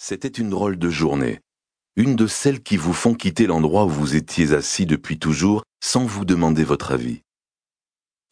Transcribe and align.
C'était 0.00 0.28
une 0.28 0.50
drôle 0.50 0.78
de 0.78 0.90
journée, 0.90 1.40
une 1.96 2.14
de 2.14 2.28
celles 2.28 2.62
qui 2.62 2.76
vous 2.76 2.92
font 2.92 3.14
quitter 3.14 3.48
l'endroit 3.48 3.84
où 3.84 3.88
vous 3.88 4.14
étiez 4.14 4.52
assis 4.52 4.86
depuis 4.86 5.18
toujours 5.18 5.64
sans 5.82 6.06
vous 6.06 6.24
demander 6.24 6.62
votre 6.62 6.92
avis. 6.92 7.22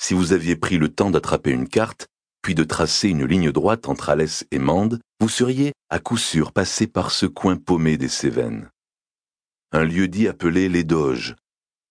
Si 0.00 0.14
vous 0.14 0.32
aviez 0.32 0.54
pris 0.54 0.78
le 0.78 0.88
temps 0.88 1.10
d'attraper 1.10 1.50
une 1.50 1.68
carte, 1.68 2.06
puis 2.40 2.54
de 2.54 2.62
tracer 2.62 3.08
une 3.08 3.24
ligne 3.24 3.50
droite 3.50 3.88
entre 3.88 4.10
Alès 4.10 4.46
et 4.52 4.60
Mende, 4.60 5.00
vous 5.18 5.28
seriez 5.28 5.72
à 5.90 5.98
coup 5.98 6.16
sûr 6.16 6.52
passé 6.52 6.86
par 6.86 7.10
ce 7.10 7.26
coin 7.26 7.56
paumé 7.56 7.98
des 7.98 8.08
Cévennes. 8.08 8.70
Un 9.72 9.84
lieu 9.84 10.06
dit 10.06 10.28
appelé 10.28 10.68
les 10.68 10.84
Doges, 10.84 11.34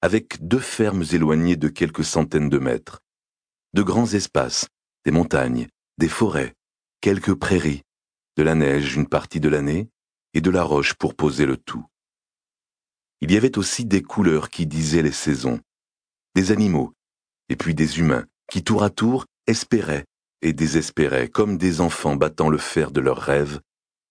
avec 0.02 0.48
deux 0.48 0.60
fermes 0.60 1.04
éloignées 1.12 1.57
de 1.57 1.68
quelques 1.68 2.05
centaines 2.05 2.50
de 2.50 2.60
mètres, 2.60 3.02
de 3.73 3.82
grands 3.82 4.14
espaces, 4.14 4.68
des 5.04 5.12
montagnes, 5.12 5.68
des 5.98 6.07
forêts, 6.07 6.54
quelques 7.02 7.34
prairies, 7.34 7.82
de 8.36 8.44
la 8.44 8.56
neige 8.56 8.96
une 8.96 9.08
partie 9.08 9.40
de 9.40 9.50
l'année 9.50 9.90
et 10.34 10.42
de 10.42 10.50
la 10.50 10.64
roche 10.64 10.94
pour 10.94 11.16
poser 11.16 11.46
le 11.46 11.57
tout. 11.57 11.86
Il 13.21 13.32
y 13.32 13.38
avait 13.38 13.57
aussi 13.57 13.86
des 13.86 14.02
couleurs 14.02 14.50
qui 14.50 14.68
disaient 14.68 15.02
les 15.02 15.12
saisons, 15.12 15.60
des 16.36 16.52
animaux, 16.52 16.93
et 17.50 17.56
puis 17.56 17.74
des 17.74 18.00
humains 18.00 18.26
qui 18.52 18.64
tour 18.64 18.84
à 18.84 18.90
tour 18.90 19.26
espéraient 19.48 20.06
et 20.42 20.54
désespéraient 20.54 21.29
comme 21.29 21.57
des 21.57 21.82
enfants 21.82 22.16
battant 22.16 22.50
le 22.50 22.57
fer 22.57 22.92
de 22.92 23.02
leurs 23.02 23.21
rêves, 23.21 23.62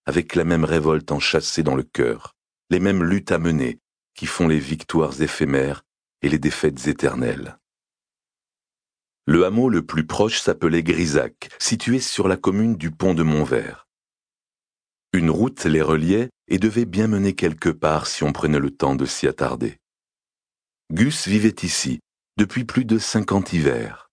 avec 0.06 0.34
la 0.34 0.44
même 0.44 0.64
révolte 0.64 1.12
enchâssée 1.12 1.62
dans 1.62 1.76
le 1.76 1.82
cœur, 1.82 2.34
les 2.70 2.80
mêmes 2.80 3.04
luttes 3.04 3.32
à 3.32 3.38
mener 3.38 3.78
qui 4.14 4.26
font 4.26 4.48
les 4.48 4.58
victoires 4.58 5.20
éphémères 5.20 5.82
et 6.22 6.28
les 6.28 6.38
défaites 6.38 6.86
éternelles. 6.86 7.58
Le 9.26 9.44
hameau 9.44 9.68
le 9.68 9.84
plus 9.84 10.06
proche 10.06 10.40
s'appelait 10.40 10.82
Grisac, 10.82 11.48
situé 11.58 11.98
sur 11.98 12.28
la 12.28 12.36
commune 12.36 12.76
du 12.76 12.90
pont 12.90 13.14
de 13.14 13.22
Montvert. 13.22 13.83
Une 15.14 15.30
route 15.30 15.64
les 15.64 15.80
reliait 15.80 16.30
et 16.48 16.58
devait 16.58 16.86
bien 16.86 17.06
mener 17.06 17.34
quelque 17.34 17.68
part 17.68 18.08
si 18.08 18.24
on 18.24 18.32
prenait 18.32 18.58
le 18.58 18.72
temps 18.72 18.96
de 18.96 19.06
s'y 19.06 19.28
attarder. 19.28 19.76
Gus 20.92 21.28
vivait 21.28 21.54
ici 21.62 22.00
depuis 22.36 22.64
plus 22.64 22.84
de 22.84 22.98
cinquante 22.98 23.52
hivers. 23.52 24.10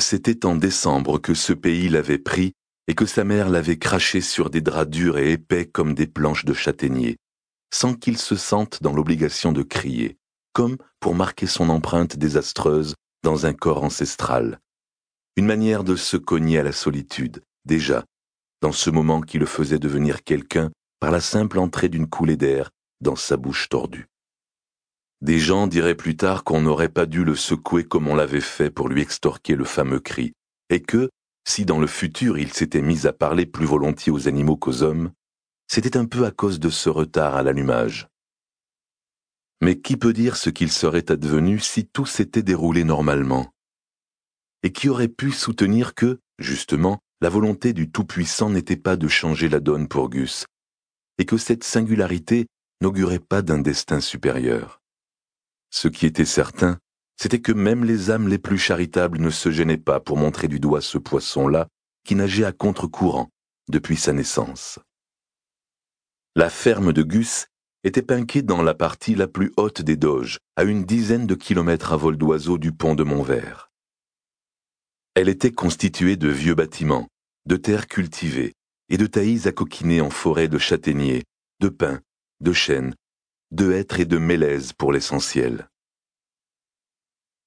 C'était 0.00 0.44
en 0.46 0.56
décembre 0.56 1.20
que 1.20 1.34
ce 1.34 1.52
pays 1.52 1.88
l'avait 1.88 2.18
pris 2.18 2.54
et 2.88 2.96
que 2.96 3.06
sa 3.06 3.22
mère 3.22 3.48
l'avait 3.48 3.78
craché 3.78 4.20
sur 4.20 4.50
des 4.50 4.60
draps 4.60 4.90
durs 4.90 5.16
et 5.16 5.30
épais 5.30 5.64
comme 5.64 5.94
des 5.94 6.08
planches 6.08 6.44
de 6.44 6.54
châtaignier, 6.54 7.16
sans 7.72 7.94
qu'il 7.94 8.18
se 8.18 8.34
sente 8.34 8.82
dans 8.82 8.92
l'obligation 8.92 9.52
de 9.52 9.62
crier, 9.62 10.18
comme 10.54 10.76
pour 10.98 11.14
marquer 11.14 11.46
son 11.46 11.68
empreinte 11.68 12.16
désastreuse 12.16 12.96
dans 13.22 13.46
un 13.46 13.52
corps 13.52 13.84
ancestral. 13.84 14.58
Une 15.36 15.46
manière 15.46 15.84
de 15.84 15.94
se 15.94 16.16
cogner 16.16 16.58
à 16.58 16.64
la 16.64 16.72
solitude, 16.72 17.44
déjà, 17.64 18.04
dans 18.60 18.72
ce 18.72 18.90
moment 18.90 19.20
qui 19.20 19.38
le 19.38 19.46
faisait 19.46 19.78
devenir 19.78 20.22
quelqu'un 20.22 20.70
par 21.00 21.10
la 21.10 21.20
simple 21.20 21.58
entrée 21.58 21.88
d'une 21.88 22.08
coulée 22.08 22.36
d'air 22.36 22.70
dans 23.00 23.16
sa 23.16 23.36
bouche 23.36 23.68
tordue. 23.68 24.06
Des 25.22 25.38
gens 25.38 25.66
diraient 25.66 25.94
plus 25.94 26.16
tard 26.16 26.44
qu'on 26.44 26.62
n'aurait 26.62 26.88
pas 26.88 27.06
dû 27.06 27.24
le 27.24 27.34
secouer 27.34 27.84
comme 27.84 28.08
on 28.08 28.14
l'avait 28.14 28.40
fait 28.40 28.70
pour 28.70 28.88
lui 28.88 29.02
extorquer 29.02 29.54
le 29.54 29.64
fameux 29.64 30.00
cri, 30.00 30.32
et 30.70 30.80
que, 30.80 31.10
si 31.46 31.64
dans 31.64 31.78
le 31.78 31.86
futur 31.86 32.38
il 32.38 32.52
s'était 32.52 32.82
mis 32.82 33.06
à 33.06 33.12
parler 33.12 33.46
plus 33.46 33.66
volontiers 33.66 34.12
aux 34.12 34.28
animaux 34.28 34.56
qu'aux 34.56 34.82
hommes, 34.82 35.12
c'était 35.68 35.96
un 35.96 36.06
peu 36.06 36.24
à 36.24 36.30
cause 36.30 36.58
de 36.58 36.70
ce 36.70 36.88
retard 36.88 37.36
à 37.36 37.42
l'allumage. 37.42 38.08
Mais 39.60 39.78
qui 39.78 39.96
peut 39.96 40.14
dire 40.14 40.36
ce 40.36 40.48
qu'il 40.48 40.72
serait 40.72 41.10
advenu 41.10 41.58
si 41.60 41.86
tout 41.86 42.06
s'était 42.06 42.42
déroulé 42.42 42.82
normalement? 42.82 43.52
Et 44.62 44.72
qui 44.72 44.88
aurait 44.88 45.08
pu 45.08 45.32
soutenir 45.32 45.94
que, 45.94 46.18
justement, 46.38 47.00
la 47.20 47.28
volonté 47.28 47.72
du 47.72 47.90
Tout-Puissant 47.90 48.50
n'était 48.50 48.76
pas 48.76 48.96
de 48.96 49.08
changer 49.08 49.48
la 49.48 49.60
donne 49.60 49.88
pour 49.88 50.10
Gus, 50.10 50.46
et 51.18 51.24
que 51.24 51.36
cette 51.36 51.64
singularité 51.64 52.46
n'augurait 52.80 53.18
pas 53.18 53.42
d'un 53.42 53.58
destin 53.58 54.00
supérieur 54.00 54.80
ce 55.70 55.88
qui 55.88 56.06
était 56.06 56.24
certain, 56.24 56.78
c'était 57.16 57.40
que 57.40 57.52
même 57.52 57.84
les 57.84 58.10
âmes 58.10 58.28
les 58.28 58.38
plus 58.38 58.58
charitables 58.58 59.20
ne 59.20 59.30
se 59.30 59.50
gênaient 59.50 59.76
pas 59.76 60.00
pour 60.00 60.16
montrer 60.16 60.48
du 60.48 60.58
doigt 60.58 60.80
ce 60.80 60.98
poisson-là 60.98 61.68
qui 62.04 62.14
nageait 62.14 62.44
à 62.44 62.52
contre-courant 62.52 63.28
depuis 63.68 63.96
sa 63.96 64.12
naissance. 64.12 64.78
La 66.34 66.50
ferme 66.50 66.92
de 66.92 67.02
Gus 67.02 67.46
était 67.84 68.02
pinquée 68.02 68.42
dans 68.42 68.62
la 68.62 68.74
partie 68.74 69.14
la 69.14 69.26
plus 69.26 69.52
haute 69.56 69.82
des 69.82 69.96
Doges, 69.96 70.38
à 70.56 70.64
une 70.64 70.84
dizaine 70.84 71.26
de 71.26 71.34
kilomètres 71.34 71.92
à 71.92 71.96
vol 71.96 72.16
d'oiseau 72.16 72.58
du 72.58 72.72
pont 72.72 72.94
de 72.94 73.04
Montvert. 73.04 73.69
Elle 75.20 75.28
était 75.28 75.52
constituée 75.52 76.16
de 76.16 76.30
vieux 76.30 76.54
bâtiments, 76.54 77.06
de 77.44 77.56
terres 77.56 77.88
cultivées 77.88 78.54
et 78.88 78.96
de 78.96 79.06
taillis 79.06 79.46
à 79.46 79.52
coquiner 79.52 80.00
en 80.00 80.08
forêt 80.08 80.48
de 80.48 80.56
châtaigniers, 80.56 81.24
de 81.60 81.68
pins, 81.68 82.00
de 82.40 82.54
chênes, 82.54 82.94
de 83.50 83.70
hêtres 83.70 84.00
et 84.00 84.06
de 84.06 84.16
mélèzes 84.16 84.72
pour 84.72 84.94
l'essentiel. 84.94 85.68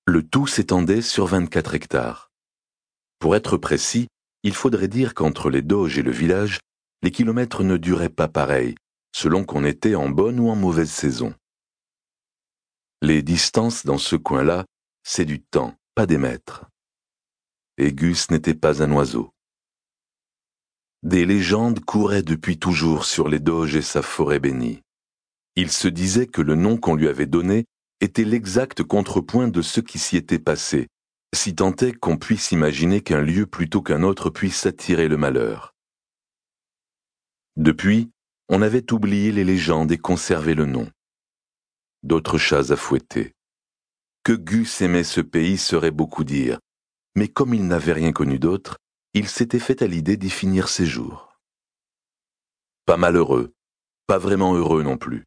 Le 0.06 0.22
tout 0.22 0.46
s'étendait 0.46 1.02
sur 1.02 1.26
24 1.26 1.74
hectares. 1.74 2.30
Pour 3.18 3.36
être 3.36 3.58
précis, 3.58 4.08
il 4.44 4.54
faudrait 4.54 4.88
dire 4.88 5.16
qu'entre 5.16 5.50
les 5.50 5.64
Doges 5.64 5.98
et 5.98 6.04
le 6.04 6.12
village, 6.12 6.60
les 7.02 7.10
kilomètres 7.10 7.64
ne 7.64 7.78
duraient 7.78 8.08
pas 8.10 8.28
pareil, 8.28 8.76
selon 9.16 9.46
qu'on 9.46 9.66
était 9.66 9.96
en 9.96 10.10
bonne 10.10 10.40
ou 10.40 10.52
en 10.52 10.56
mauvaise 10.56 10.92
saison. 10.92 11.34
Les 13.02 13.24
distances 13.24 13.84
dans 13.84 13.98
ce 13.98 14.16
coin-là, 14.16 14.64
c'est 15.02 15.26
du 15.26 15.42
temps, 15.42 15.76
pas 15.96 16.06
des 16.06 16.20
mètres. 16.20 16.68
Et 17.78 17.92
Gus 17.92 18.30
n'était 18.30 18.54
pas 18.54 18.84
un 18.84 18.92
oiseau. 18.92 19.32
Des 21.02 21.26
légendes 21.26 21.80
couraient 21.80 22.22
depuis 22.22 22.60
toujours 22.60 23.06
sur 23.06 23.28
les 23.28 23.40
Doges 23.40 23.76
et 23.76 23.82
sa 23.82 24.02
forêt 24.02 24.40
bénie. 24.40 24.82
Il 25.56 25.72
se 25.72 25.88
disait 25.88 26.28
que 26.28 26.42
le 26.42 26.56
nom 26.56 26.78
qu'on 26.78 26.96
lui 26.96 27.08
avait 27.08 27.26
donné 27.26 27.66
était 28.00 28.26
l'exact 28.26 28.84
contrepoint 28.84 29.48
de 29.48 29.62
ce 29.62 29.82
qui 29.82 29.98
s'y 29.98 30.18
était 30.18 30.40
passé, 30.40 30.88
si 31.34 31.56
tant 31.56 31.76
est 31.78 31.94
qu'on 31.94 32.18
puisse 32.18 32.52
imaginer 32.52 33.02
qu'un 33.02 33.22
lieu 33.22 33.48
plutôt 33.48 33.82
qu'un 33.82 34.04
autre 34.04 34.30
puisse 34.30 34.66
attirer 34.66 35.08
le 35.08 35.18
malheur. 35.18 35.74
Depuis, 37.56 38.12
on 38.50 38.62
avait 38.62 38.94
oublié 38.94 39.32
les 39.32 39.44
légendes 39.44 39.92
et 39.92 39.98
conservé 39.98 40.54
le 40.54 40.66
nom. 40.66 40.90
D'autres 42.04 42.38
chats 42.38 42.72
à 42.72 42.76
fouetter. 42.76 43.34
Que 44.24 44.34
Gus 44.34 44.82
aimait 44.82 45.04
ce 45.04 45.22
pays 45.22 45.58
serait 45.58 45.92
beaucoup 45.92 46.24
dire, 46.24 46.60
mais 47.16 47.28
comme 47.28 47.54
il 47.54 47.68
n'avait 47.68 47.94
rien 47.94 48.12
connu 48.12 48.40
d'autre, 48.40 48.78
il 49.14 49.28
s'était 49.28 49.60
fait 49.60 49.82
à 49.82 49.88
l'idée 49.88 50.18
d'y 50.18 50.30
finir 50.30 50.68
ses 50.70 50.86
jours. 50.86 51.38
Pas 52.86 52.98
malheureux, 52.98 53.54
pas 54.08 54.18
vraiment 54.18 54.56
heureux 54.56 54.84
non 54.84 54.98
plus 54.98 55.26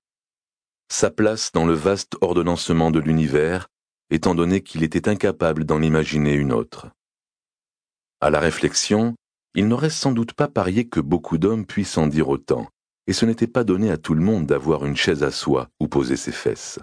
sa 0.89 1.11
place 1.11 1.53
dans 1.53 1.67
le 1.67 1.75
vaste 1.75 2.17
ordonnancement 2.21 2.91
de 2.91 3.01
l'univers, 3.01 3.69
étant 4.11 4.35
donné 4.35 4.63
qu'il 4.63 4.83
était 4.85 5.09
incapable 5.09 5.65
d'en 5.65 5.83
imaginer 5.83 6.33
une 6.35 6.53
autre. 6.53 6.89
À 8.21 8.31
la 8.31 8.39
réflexion, 8.39 9.17
il 9.55 9.69
n'aurait 9.69 9.91
sans 9.91 10.13
doute 10.13 10.33
pas 10.33 10.49
parié 10.49 10.89
que 10.89 11.01
beaucoup 11.01 11.39
d'hommes 11.39 11.67
puissent 11.67 11.99
en 11.99 12.07
dire 12.07 12.29
autant, 12.29 12.69
et 13.07 13.13
ce 13.13 13.27
n'était 13.27 13.47
pas 13.47 13.65
donné 13.65 13.91
à 13.91 13.99
tout 13.99 14.15
le 14.15 14.23
monde 14.23 14.47
d'avoir 14.47 14.87
une 14.87 14.97
chaise 14.97 15.23
à 15.23 15.31
soi 15.31 15.69
où 15.81 15.89
poser 15.89 16.17
ses 16.17 16.33
fesses. 16.33 16.79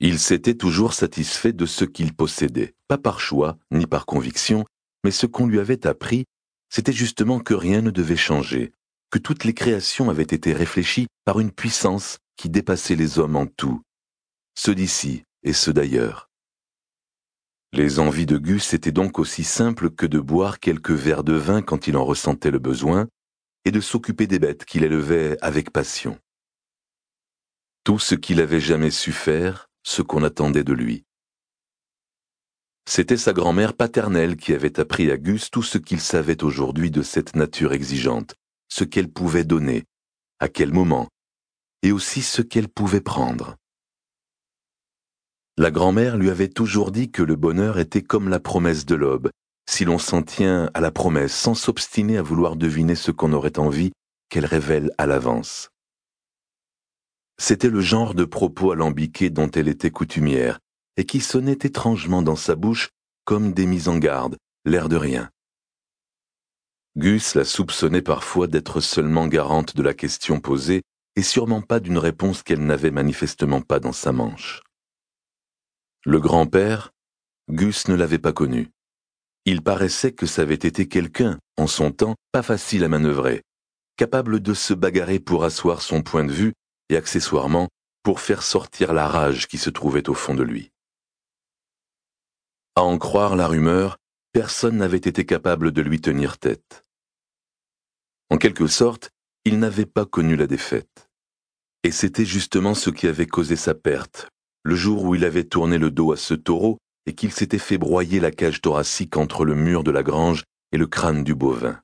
Il 0.00 0.20
s'était 0.20 0.54
toujours 0.54 0.92
satisfait 0.92 1.52
de 1.52 1.66
ce 1.66 1.84
qu'il 1.84 2.14
possédait, 2.14 2.74
pas 2.86 2.98
par 2.98 3.20
choix 3.20 3.58
ni 3.70 3.86
par 3.86 4.06
conviction, 4.06 4.64
mais 5.04 5.10
ce 5.10 5.26
qu'on 5.26 5.46
lui 5.46 5.58
avait 5.58 5.86
appris, 5.86 6.24
c'était 6.70 6.92
justement 6.92 7.40
que 7.40 7.54
rien 7.54 7.82
ne 7.82 7.90
devait 7.90 8.16
changer, 8.16 8.72
que 9.10 9.18
toutes 9.18 9.44
les 9.44 9.54
créations 9.54 10.10
avaient 10.10 10.22
été 10.22 10.52
réfléchies 10.52 11.08
par 11.24 11.40
une 11.40 11.50
puissance 11.50 12.18
qui 12.36 12.48
dépassait 12.48 12.94
les 12.94 13.18
hommes 13.18 13.36
en 13.36 13.46
tout, 13.46 13.82
ceux 14.54 14.74
d'ici 14.74 15.24
et 15.42 15.52
ceux 15.52 15.72
d'ailleurs. 15.72 16.28
Les 17.72 17.98
envies 17.98 18.26
de 18.26 18.38
Gus 18.38 18.72
étaient 18.74 18.92
donc 18.92 19.18
aussi 19.18 19.44
simples 19.44 19.90
que 19.90 20.06
de 20.06 20.20
boire 20.20 20.58
quelques 20.58 20.92
verres 20.92 21.24
de 21.24 21.34
vin 21.34 21.60
quand 21.60 21.86
il 21.86 21.96
en 21.96 22.04
ressentait 22.04 22.50
le 22.50 22.58
besoin, 22.58 23.08
et 23.64 23.70
de 23.70 23.80
s'occuper 23.80 24.26
des 24.26 24.38
bêtes 24.38 24.64
qu'il 24.64 24.84
élevait 24.84 25.36
avec 25.42 25.70
passion. 25.70 26.18
Tout 27.84 27.98
ce 27.98 28.14
qu'il 28.14 28.40
avait 28.40 28.60
jamais 28.60 28.90
su 28.90 29.12
faire, 29.12 29.67
ce 29.88 30.02
qu'on 30.02 30.22
attendait 30.22 30.64
de 30.64 30.74
lui. 30.74 31.04
C'était 32.86 33.16
sa 33.16 33.32
grand-mère 33.32 33.72
paternelle 33.72 34.36
qui 34.36 34.52
avait 34.52 34.78
appris 34.78 35.10
à 35.10 35.16
Gus 35.16 35.50
tout 35.50 35.62
ce 35.62 35.78
qu'il 35.78 36.00
savait 36.00 36.44
aujourd'hui 36.44 36.90
de 36.90 37.00
cette 37.00 37.34
nature 37.34 37.72
exigeante, 37.72 38.34
ce 38.68 38.84
qu'elle 38.84 39.10
pouvait 39.10 39.44
donner, 39.44 39.84
à 40.40 40.48
quel 40.48 40.74
moment, 40.74 41.08
et 41.82 41.90
aussi 41.90 42.20
ce 42.20 42.42
qu'elle 42.42 42.68
pouvait 42.68 43.00
prendre. 43.00 43.56
La 45.56 45.70
grand-mère 45.70 46.18
lui 46.18 46.28
avait 46.28 46.50
toujours 46.50 46.92
dit 46.92 47.10
que 47.10 47.22
le 47.22 47.36
bonheur 47.36 47.78
était 47.78 48.02
comme 48.02 48.28
la 48.28 48.40
promesse 48.40 48.84
de 48.84 48.94
l'aube, 48.94 49.30
si 49.68 49.86
l'on 49.86 49.98
s'en 49.98 50.22
tient 50.22 50.70
à 50.74 50.80
la 50.80 50.90
promesse 50.90 51.34
sans 51.34 51.54
s'obstiner 51.54 52.18
à 52.18 52.22
vouloir 52.22 52.56
deviner 52.56 52.94
ce 52.94 53.10
qu'on 53.10 53.32
aurait 53.32 53.58
envie 53.58 53.92
qu'elle 54.28 54.46
révèle 54.46 54.90
à 54.98 55.06
l'avance. 55.06 55.70
C'était 57.40 57.70
le 57.70 57.80
genre 57.80 58.14
de 58.14 58.24
propos 58.24 58.72
alambiqués 58.72 59.30
dont 59.30 59.50
elle 59.50 59.68
était 59.68 59.90
coutumière, 59.90 60.58
et 60.96 61.04
qui 61.04 61.20
sonnaient 61.20 61.52
étrangement 61.52 62.22
dans 62.22 62.36
sa 62.36 62.56
bouche 62.56 62.90
comme 63.24 63.52
des 63.52 63.66
mises 63.66 63.88
en 63.88 63.98
garde, 63.98 64.36
l'air 64.64 64.88
de 64.88 64.96
rien. 64.96 65.30
Gus 66.96 67.36
la 67.36 67.44
soupçonnait 67.44 68.02
parfois 68.02 68.48
d'être 68.48 68.80
seulement 68.80 69.28
garante 69.28 69.76
de 69.76 69.82
la 69.82 69.94
question 69.94 70.40
posée 70.40 70.82
et 71.14 71.22
sûrement 71.22 71.62
pas 71.62 71.78
d'une 71.78 71.98
réponse 71.98 72.42
qu'elle 72.42 72.64
n'avait 72.64 72.90
manifestement 72.90 73.60
pas 73.60 73.78
dans 73.78 73.92
sa 73.92 74.10
manche. 74.12 74.62
Le 76.04 76.20
grand-père, 76.20 76.90
Gus 77.48 77.86
ne 77.88 77.94
l'avait 77.94 78.18
pas 78.18 78.32
connu. 78.32 78.70
Il 79.44 79.62
paraissait 79.62 80.12
que 80.12 80.26
ça 80.26 80.42
avait 80.42 80.54
été 80.54 80.88
quelqu'un, 80.88 81.38
en 81.56 81.66
son 81.66 81.92
temps, 81.92 82.16
pas 82.32 82.42
facile 82.42 82.82
à 82.82 82.88
manœuvrer, 82.88 83.42
capable 83.96 84.40
de 84.40 84.54
se 84.54 84.74
bagarrer 84.74 85.20
pour 85.20 85.44
asseoir 85.44 85.82
son 85.82 86.02
point 86.02 86.24
de 86.24 86.32
vue 86.32 86.54
et 86.88 86.96
accessoirement 86.96 87.68
pour 88.02 88.20
faire 88.20 88.42
sortir 88.42 88.92
la 88.92 89.08
rage 89.08 89.48
qui 89.48 89.58
se 89.58 89.70
trouvait 89.70 90.08
au 90.08 90.14
fond 90.14 90.34
de 90.34 90.42
lui. 90.42 90.72
À 92.74 92.82
en 92.82 92.96
croire 92.98 93.36
la 93.36 93.48
rumeur, 93.48 93.98
personne 94.32 94.76
n'avait 94.76 94.96
été 94.96 95.26
capable 95.26 95.72
de 95.72 95.82
lui 95.82 96.00
tenir 96.00 96.38
tête. 96.38 96.84
En 98.30 98.38
quelque 98.38 98.66
sorte, 98.66 99.10
il 99.44 99.58
n'avait 99.58 99.86
pas 99.86 100.04
connu 100.04 100.36
la 100.36 100.46
défaite. 100.46 101.08
Et 101.82 101.90
c'était 101.90 102.24
justement 102.24 102.74
ce 102.74 102.90
qui 102.90 103.06
avait 103.06 103.26
causé 103.26 103.56
sa 103.56 103.74
perte, 103.74 104.28
le 104.62 104.74
jour 104.74 105.04
où 105.04 105.14
il 105.14 105.24
avait 105.24 105.44
tourné 105.44 105.78
le 105.78 105.90
dos 105.90 106.12
à 106.12 106.16
ce 106.16 106.34
taureau 106.34 106.78
et 107.06 107.14
qu'il 107.14 107.32
s'était 107.32 107.58
fait 107.58 107.78
broyer 107.78 108.20
la 108.20 108.30
cage 108.30 108.60
thoracique 108.60 109.16
entre 109.16 109.44
le 109.44 109.54
mur 109.54 109.82
de 109.82 109.90
la 109.90 110.02
grange 110.02 110.44
et 110.72 110.76
le 110.76 110.86
crâne 110.86 111.24
du 111.24 111.34
bovin. 111.34 111.80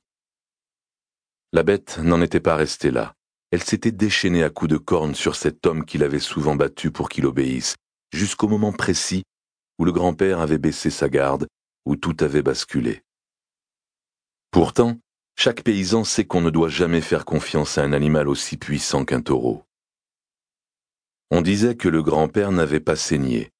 La 1.53 1.63
bête 1.63 1.99
n'en 1.99 2.21
était 2.21 2.41
pas 2.41 2.57
restée 2.57 2.91
là. 2.91 3.15
Elle 3.55 3.63
s'était 3.63 3.93
déchaînée 3.93 4.43
à 4.43 4.51
coups 4.51 4.73
de 4.73 4.79
corne 4.79 5.15
sur 5.15 5.37
cet 5.37 5.65
homme 5.65 5.85
qu'il 5.85 6.03
avait 6.03 6.19
souvent 6.19 6.57
battu 6.57 6.91
pour 6.91 7.09
qu'il 7.09 7.25
obéisse, 7.25 7.77
jusqu'au 8.13 8.49
moment 8.49 8.73
précis 8.73 9.23
où 9.79 9.85
le 9.85 9.93
grand-père 9.93 10.41
avait 10.41 10.59
baissé 10.59 10.91
sa 10.91 11.09
garde, 11.09 11.47
où 11.87 11.95
tout 11.95 12.17
avait 12.19 12.43
basculé. 12.43 13.03
Pourtant, 14.51 14.99
chaque 15.37 15.63
paysan 15.63 16.03
sait 16.03 16.25
qu'on 16.25 16.41
ne 16.41 16.51
doit 16.51 16.69
jamais 16.69 17.01
faire 17.01 17.25
confiance 17.25 17.79
à 17.79 17.85
un 17.85 17.93
animal 17.93 18.27
aussi 18.27 18.57
puissant 18.57 19.05
qu'un 19.05 19.21
taureau. 19.21 19.63
On 21.31 21.41
disait 21.41 21.77
que 21.77 21.89
le 21.89 22.03
grand-père 22.03 22.51
n'avait 22.51 22.81
pas 22.81 22.97
saigné, 22.97 23.53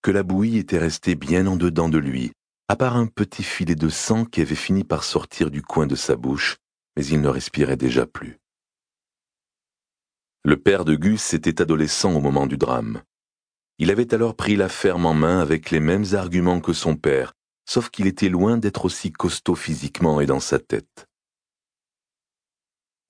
que 0.00 0.10
la 0.10 0.22
bouillie 0.22 0.60
était 0.60 0.78
restée 0.78 1.14
bien 1.14 1.46
en 1.46 1.56
dedans 1.56 1.90
de 1.90 1.98
lui, 1.98 2.32
à 2.68 2.76
part 2.76 2.96
un 2.96 3.06
petit 3.06 3.42
filet 3.42 3.74
de 3.74 3.90
sang 3.90 4.24
qui 4.24 4.40
avait 4.40 4.54
fini 4.54 4.82
par 4.82 5.04
sortir 5.04 5.50
du 5.50 5.60
coin 5.60 5.86
de 5.86 5.94
sa 5.94 6.16
bouche, 6.16 6.56
mais 6.96 7.04
il 7.04 7.20
ne 7.20 7.28
respirait 7.28 7.76
déjà 7.76 8.06
plus. 8.06 8.38
Le 10.44 10.56
père 10.56 10.84
de 10.84 10.96
Gus 10.96 11.34
était 11.34 11.62
adolescent 11.62 12.16
au 12.16 12.20
moment 12.20 12.48
du 12.48 12.56
drame. 12.56 13.02
Il 13.78 13.92
avait 13.92 14.12
alors 14.12 14.34
pris 14.34 14.56
la 14.56 14.68
ferme 14.68 15.06
en 15.06 15.14
main 15.14 15.38
avec 15.38 15.70
les 15.70 15.78
mêmes 15.78 16.04
arguments 16.14 16.60
que 16.60 16.72
son 16.72 16.96
père, 16.96 17.32
sauf 17.64 17.90
qu'il 17.90 18.08
était 18.08 18.28
loin 18.28 18.56
d'être 18.56 18.84
aussi 18.84 19.12
costaud 19.12 19.54
physiquement 19.54 20.20
et 20.20 20.26
dans 20.26 20.40
sa 20.40 20.58
tête. 20.58 21.06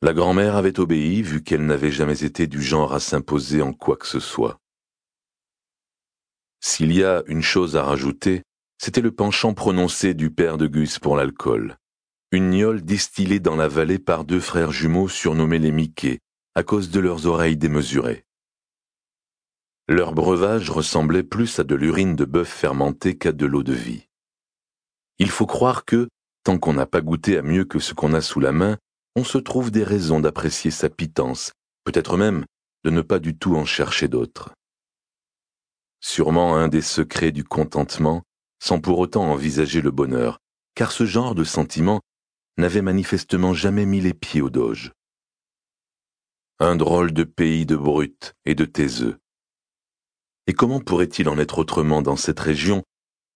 La 0.03 0.13
grand-mère 0.13 0.57
avait 0.57 0.79
obéi 0.79 1.23
vu 1.23 1.43
qu'elle 1.43 1.65
n'avait 1.65 1.91
jamais 1.91 2.23
été 2.23 2.47
du 2.47 2.61
genre 2.61 2.93
à 2.93 3.01
s'imposer 3.01 3.63
en 3.63 3.73
quoi 3.73 3.97
que 3.97 4.07
ce 4.07 4.21
soit. 4.21 4.59
S'il 6.61 6.93
y 6.93 7.03
a 7.03 7.23
une 7.29 7.43
chose 7.43 7.77
à 7.77 7.83
rajouter, 7.83 8.43
c'était 8.77 9.01
le 9.01 9.11
penchant 9.11 9.55
prononcé 9.55 10.13
du 10.13 10.31
père 10.31 10.59
de 10.59 10.67
Gus 10.67 10.99
pour 10.99 11.17
l'alcool. 11.17 11.79
Une 12.31 12.51
gnole 12.51 12.83
distillée 12.83 13.41
dans 13.41 13.57
la 13.57 13.69
vallée 13.69 13.99
par 13.99 14.27
deux 14.27 14.41
frères 14.41 14.73
jumeaux 14.73 15.09
surnommés 15.09 15.59
les 15.59 15.73
Mickey, 15.73 16.19
à 16.55 16.63
cause 16.63 16.91
de 16.91 17.01
leurs 17.01 17.27
oreilles 17.27 17.57
démesurées. 17.57 18.25
Leur 19.89 20.13
breuvage 20.13 20.71
ressemblait 20.71 21.23
plus 21.23 21.59
à 21.59 21.65
de 21.65 21.75
l'urine 21.75 22.15
de 22.15 22.25
bœuf 22.25 22.49
fermenté 22.49 23.17
qu'à 23.17 23.33
de 23.33 23.47
l'eau 23.47 23.63
de 23.63 23.73
vie. 23.73 24.09
Il 25.19 25.31
faut 25.31 25.47
croire 25.47 25.85
que, 25.85 26.09
tant 26.45 26.59
qu'on 26.59 26.75
n'a 26.75 26.87
pas 26.87 27.01
goûté 27.01 27.39
à 27.39 27.43
mieux 27.43 27.65
que 27.65 27.79
ce 27.79 27.95
qu'on 27.95 28.15
a 28.15 28.21
sous 28.21 28.41
la 28.41 28.53
main, 28.53 28.79
on 29.17 29.25
se 29.25 29.39
trouve 29.39 29.71
des 29.71 29.85
raisons 29.85 30.21
d'apprécier 30.21 30.71
sa 30.71 30.89
pitance, 30.89 31.53
peut-être 31.85 32.17
même 32.17 32.45
de 32.85 32.91
ne 32.91 33.01
pas 33.01 33.19
du 33.19 33.37
tout 33.37 33.57
en 33.57 33.65
chercher 33.65 34.09
d'autres. 34.09 34.53
Sûrement 36.01 36.57
un 36.57 36.69
des 36.69 36.83
secrets 36.83 37.33
du 37.33 37.45
contentement, 37.45 38.23
sans 38.61 38.81
pour 38.81 38.99
autant 38.99 39.31
envisager 39.31 39.81
le 39.81 39.91
bonheur, 39.91 40.39
car 40.75 40.93
ce 40.93 41.07
genre 41.07 41.35
de 41.35 41.45
sentiment 41.45 42.01
n'avait 42.57 42.83
manifestement 42.83 43.55
jamais 43.55 43.87
mis 43.87 44.01
les 44.01 44.15
pieds 44.15 44.43
au 44.43 44.51
doge. 44.51 44.93
Un 46.65 46.77
drôle 46.77 47.13
de 47.13 47.25
pays 47.25 47.67
de 47.67 47.75
brutes 47.75 48.35
et 48.45 48.55
de 48.55 48.65
taiseux. 48.65 49.19
Et 50.47 50.53
comment 50.53 50.79
pourrait-il 50.79 51.29
en 51.29 51.37
être 51.37 51.59
autrement 51.59 52.03
dans 52.03 52.15
cette 52.15 52.39
région 52.39 52.85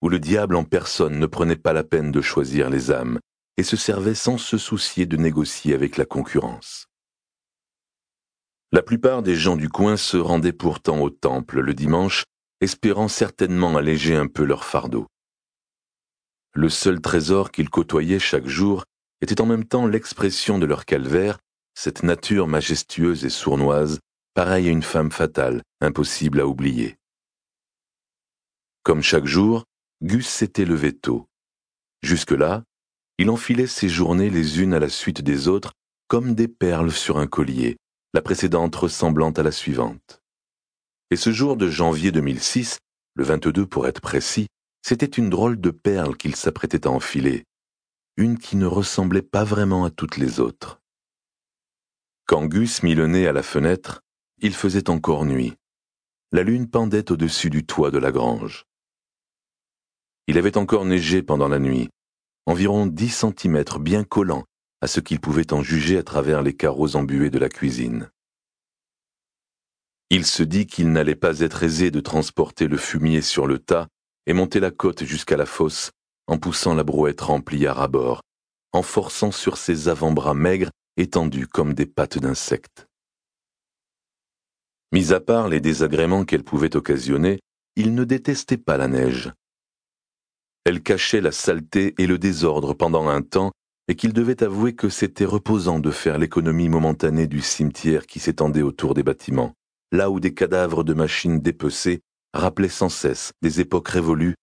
où 0.00 0.08
le 0.08 0.20
diable 0.20 0.54
en 0.54 0.62
personne 0.62 1.18
ne 1.18 1.26
prenait 1.26 1.56
pas 1.56 1.72
la 1.72 1.82
peine 1.82 2.12
de 2.12 2.20
choisir 2.20 2.70
les 2.70 2.92
âmes 2.92 3.18
et 3.56 3.64
se 3.64 3.76
servait 3.76 4.14
sans 4.14 4.38
se 4.38 4.58
soucier 4.58 5.06
de 5.06 5.16
négocier 5.16 5.74
avec 5.74 5.96
la 5.96 6.04
concurrence? 6.04 6.86
La 8.70 8.82
plupart 8.82 9.24
des 9.24 9.34
gens 9.34 9.56
du 9.56 9.70
coin 9.70 9.96
se 9.96 10.16
rendaient 10.16 10.52
pourtant 10.52 11.00
au 11.00 11.10
temple 11.10 11.58
le 11.58 11.74
dimanche, 11.74 12.26
espérant 12.60 13.08
certainement 13.08 13.76
alléger 13.76 14.14
un 14.14 14.28
peu 14.28 14.44
leur 14.44 14.64
fardeau. 14.64 15.08
Le 16.54 16.68
seul 16.68 17.00
trésor 17.00 17.50
qu'ils 17.50 17.70
côtoyaient 17.70 18.20
chaque 18.20 18.46
jour 18.46 18.84
était 19.20 19.40
en 19.40 19.46
même 19.46 19.64
temps 19.64 19.88
l'expression 19.88 20.60
de 20.60 20.66
leur 20.66 20.84
calvaire, 20.84 21.38
cette 21.76 22.02
nature 22.02 22.48
majestueuse 22.48 23.26
et 23.26 23.30
sournoise, 23.30 24.00
pareille 24.32 24.68
à 24.68 24.70
une 24.70 24.82
femme 24.82 25.12
fatale, 25.12 25.62
impossible 25.82 26.40
à 26.40 26.46
oublier. 26.46 26.96
Comme 28.82 29.02
chaque 29.02 29.26
jour, 29.26 29.64
Gus 30.02 30.26
s'était 30.26 30.64
levé 30.64 30.96
tôt. 30.96 31.26
Jusque-là, 32.02 32.64
il 33.18 33.28
enfilait 33.28 33.66
ses 33.66 33.90
journées 33.90 34.30
les 34.30 34.60
unes 34.60 34.72
à 34.72 34.80
la 34.80 34.88
suite 34.88 35.20
des 35.20 35.48
autres 35.48 35.72
comme 36.08 36.34
des 36.34 36.48
perles 36.48 36.92
sur 36.92 37.18
un 37.18 37.26
collier, 37.26 37.76
la 38.14 38.22
précédente 38.22 38.74
ressemblant 38.74 39.32
à 39.32 39.42
la 39.42 39.52
suivante. 39.52 40.22
Et 41.10 41.16
ce 41.16 41.30
jour 41.30 41.56
de 41.56 41.68
janvier 41.68 42.10
2006, 42.10 42.78
le 43.14 43.24
22 43.24 43.66
pour 43.66 43.86
être 43.86 44.00
précis, 44.00 44.46
c'était 44.82 45.04
une 45.04 45.28
drôle 45.28 45.60
de 45.60 45.70
perle 45.70 46.16
qu'il 46.16 46.36
s'apprêtait 46.36 46.86
à 46.86 46.90
enfiler, 46.90 47.44
une 48.16 48.38
qui 48.38 48.56
ne 48.56 48.66
ressemblait 48.66 49.22
pas 49.22 49.44
vraiment 49.44 49.84
à 49.84 49.90
toutes 49.90 50.16
les 50.16 50.40
autres. 50.40 50.80
Quand 52.26 52.46
Gus 52.46 52.82
mit 52.82 52.96
le 52.96 53.06
nez 53.06 53.28
à 53.28 53.32
la 53.32 53.44
fenêtre, 53.44 54.00
il 54.38 54.52
faisait 54.52 54.90
encore 54.90 55.24
nuit. 55.24 55.54
La 56.32 56.42
lune 56.42 56.68
pendait 56.68 57.12
au-dessus 57.12 57.50
du 57.50 57.64
toit 57.64 57.92
de 57.92 57.98
la 57.98 58.10
grange. 58.10 58.64
Il 60.26 60.36
avait 60.36 60.58
encore 60.58 60.84
neigé 60.84 61.22
pendant 61.22 61.46
la 61.46 61.60
nuit, 61.60 61.88
environ 62.46 62.86
dix 62.86 63.10
centimètres 63.10 63.78
bien 63.78 64.02
collants 64.02 64.42
à 64.80 64.88
ce 64.88 64.98
qu'il 64.98 65.20
pouvait 65.20 65.52
en 65.52 65.62
juger 65.62 65.98
à 65.98 66.02
travers 66.02 66.42
les 66.42 66.52
carreaux 66.52 66.96
embués 66.96 67.30
de 67.30 67.38
la 67.38 67.48
cuisine. 67.48 68.10
Il 70.10 70.26
se 70.26 70.42
dit 70.42 70.66
qu'il 70.66 70.90
n'allait 70.90 71.14
pas 71.14 71.38
être 71.40 71.62
aisé 71.62 71.92
de 71.92 72.00
transporter 72.00 72.66
le 72.66 72.76
fumier 72.76 73.22
sur 73.22 73.46
le 73.46 73.60
tas 73.60 73.86
et 74.26 74.32
monter 74.32 74.58
la 74.58 74.72
côte 74.72 75.04
jusqu'à 75.04 75.36
la 75.36 75.46
fosse 75.46 75.92
en 76.26 76.38
poussant 76.38 76.74
la 76.74 76.82
brouette 76.82 77.20
remplie 77.20 77.68
à 77.68 77.72
rabord, 77.72 78.20
en 78.72 78.82
forçant 78.82 79.30
sur 79.30 79.58
ses 79.58 79.86
avant-bras 79.86 80.34
maigres 80.34 80.70
étendus 80.96 81.46
comme 81.46 81.74
des 81.74 81.86
pattes 81.86 82.18
d'insectes. 82.18 82.86
Mis 84.92 85.12
à 85.12 85.20
part 85.20 85.48
les 85.48 85.60
désagréments 85.60 86.24
qu'elle 86.24 86.44
pouvait 86.44 86.76
occasionner, 86.76 87.40
il 87.76 87.94
ne 87.94 88.04
détestait 88.04 88.56
pas 88.56 88.76
la 88.76 88.88
neige, 88.88 89.32
elle 90.66 90.82
cachait 90.82 91.20
la 91.20 91.30
saleté 91.30 91.94
et 91.96 92.08
le 92.08 92.18
désordre 92.18 92.74
pendant 92.74 93.06
un 93.06 93.22
temps, 93.22 93.52
et 93.86 93.94
qu'il 93.94 94.12
devait 94.12 94.42
avouer 94.42 94.74
que 94.74 94.88
c'était 94.88 95.24
reposant 95.24 95.78
de 95.78 95.92
faire 95.92 96.18
l'économie 96.18 96.68
momentanée 96.68 97.28
du 97.28 97.40
cimetière 97.40 98.08
qui 98.08 98.18
s'étendait 98.18 98.62
autour 98.62 98.92
des 98.92 99.04
bâtiments, 99.04 99.54
là 99.92 100.10
où 100.10 100.18
des 100.18 100.34
cadavres 100.34 100.82
de 100.82 100.92
machines 100.92 101.38
dépecées 101.38 102.00
rappelaient 102.34 102.68
sans 102.68 102.88
cesse 102.88 103.30
des 103.42 103.60
époques 103.60 103.90
révolues, 103.90 104.34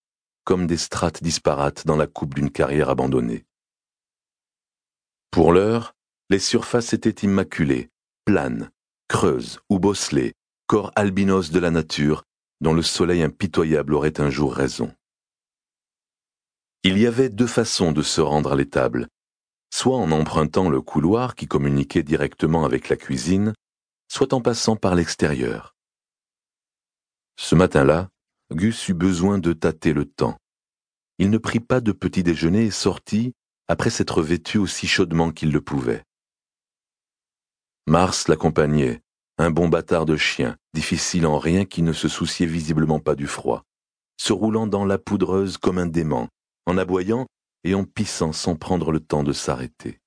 comme 0.46 0.66
des 0.66 0.78
strates 0.78 1.22
disparates 1.22 1.86
dans 1.86 1.98
la 1.98 2.08
coupe 2.08 2.36
d'une 2.36 2.52
carrière 2.52 2.90
abandonnée. 2.90 3.44
Pour 5.30 5.52
l'heure, 5.52 5.92
les 6.30 6.40
surfaces 6.40 6.94
étaient 6.94 7.26
immaculées, 7.26 7.90
planes, 8.26 8.72
creuses 9.08 9.60
ou 9.70 9.80
bosselées, 9.80 10.34
corps 10.68 10.92
albinos 10.96 11.52
de 11.52 11.60
la 11.60 11.72
nature, 11.72 12.24
dont 12.62 12.74
le 12.74 12.82
soleil 12.82 13.22
impitoyable 13.22 13.94
aurait 13.94 14.20
un 14.20 14.30
jour 14.30 14.54
raison. 14.54 14.94
Il 16.84 16.98
y 16.98 17.08
avait 17.08 17.30
deux 17.30 17.48
façons 17.48 17.92
de 17.92 18.02
se 18.02 18.22
rendre 18.22 18.54
à 18.54 18.56
l'étable, 18.56 19.08
soit 19.70 19.98
en 19.98 20.12
empruntant 20.12 20.70
le 20.70 20.82
couloir 20.82 21.36
qui 21.36 21.48
communiquait 21.48 22.04
directement 22.04 22.66
avec 22.66 22.90
la 22.90 22.96
cuisine, 22.96 23.54
soit 24.08 24.34
en 24.34 24.42
passant 24.42 24.76
par 24.76 24.96
l'extérieur. 24.96 25.76
Ce 27.38 27.56
matin-là, 27.56 28.10
Gus 28.52 28.88
eut 28.90 28.94
besoin 28.94 29.40
de 29.40 29.54
tâter 29.54 29.94
le 29.94 30.06
temps. 30.06 30.38
Il 31.18 31.30
ne 31.30 31.38
prit 31.38 31.60
pas 31.60 31.82
de 31.82 31.92
petit 31.92 32.24
déjeuner 32.24 32.66
et 32.66 32.72
sortit 32.72 33.34
après 33.68 33.90
s'être 33.90 34.22
vêtu 34.22 34.58
aussi 34.58 34.88
chaudement 34.88 35.32
qu'il 35.32 35.52
le 35.52 35.62
pouvait. 35.62 36.04
Mars 37.86 38.30
l'accompagnait, 38.30 39.02
un 39.38 39.52
bon 39.52 39.68
bâtard 39.68 40.06
de 40.06 40.16
chien, 40.16 40.58
difficile 40.74 41.26
en 41.26 41.38
rien 41.38 41.66
qui 41.66 41.82
ne 41.82 41.92
se 41.92 42.08
souciait 42.08 42.46
visiblement 42.46 43.00
pas 43.00 43.14
du 43.14 43.28
froid, 43.28 43.64
se 44.18 44.32
roulant 44.32 44.68
dans 44.68 44.86
la 44.86 44.98
poudreuse 44.98 45.58
comme 45.58 45.78
un 45.78 45.86
dément, 45.86 46.30
en 46.66 46.78
aboyant 46.78 47.28
et 47.66 47.76
en 47.76 47.84
pissant 47.84 48.32
sans 48.32 48.56
prendre 48.56 48.94
le 48.94 49.02
temps 49.02 49.24
de 49.24 49.34
s'arrêter. 49.34 50.00